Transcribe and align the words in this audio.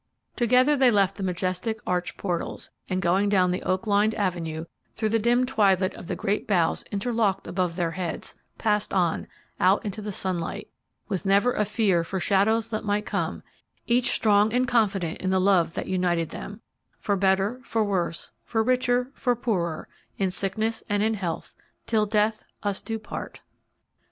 Together 0.35 0.75
they 0.75 0.89
left 0.89 1.13
the 1.15 1.21
majestic 1.21 1.79
arched 1.85 2.17
portals, 2.17 2.71
and 2.89 3.03
going 3.03 3.29
down 3.29 3.51
the 3.51 3.61
oak 3.61 3.85
lined 3.85 4.15
avenue, 4.15 4.65
through 4.91 5.09
the 5.09 5.19
dim 5.19 5.45
twilight 5.45 5.93
of 5.93 6.07
the 6.07 6.15
great 6.15 6.47
boughs 6.47 6.83
interlocked 6.89 7.45
above 7.45 7.75
their 7.75 7.91
heads, 7.91 8.33
passed 8.57 8.95
on, 8.95 9.27
out 9.59 9.85
into 9.85 10.01
the 10.01 10.11
sunlight, 10.11 10.67
with 11.07 11.23
never 11.23 11.53
a 11.53 11.65
fear 11.65 12.03
for 12.03 12.19
shadows 12.19 12.67
that 12.71 12.83
might 12.83 13.05
come; 13.05 13.43
each 13.85 14.09
strong 14.09 14.51
and 14.51 14.67
confident 14.67 15.21
in 15.21 15.29
the 15.29 15.39
love 15.39 15.75
that 15.75 15.85
united 15.85 16.29
them 16.29 16.61
"for 16.97 17.15
better 17.15 17.59
for 17.63 17.83
worse, 17.83 18.31
for 18.43 18.63
richer 18.63 19.11
for 19.13 19.35
poorer, 19.35 19.87
in 20.17 20.31
sickness 20.31 20.83
and 20.89 21.03
in 21.03 21.13
health,... 21.13 21.53
till 21.85 22.07
death 22.07 22.43
us 22.63 22.81
do 22.81 22.97
part." 22.97 23.41